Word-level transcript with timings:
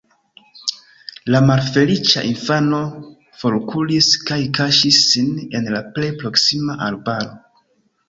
La 1.35 1.41
malfeliĉa 1.49 2.23
infano 2.31 2.81
forkuris 3.43 4.11
kaj 4.33 4.41
kaŝis 4.61 5.01
sin 5.13 5.33
en 5.61 5.73
la 5.79 5.87
plej 5.95 6.13
proksima 6.25 6.83
arbaro. 6.91 7.43